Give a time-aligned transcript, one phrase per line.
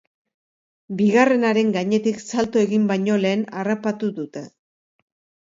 [1.01, 4.45] Bigarrenaren gainetik salto egin baino lehen harrapatu dute.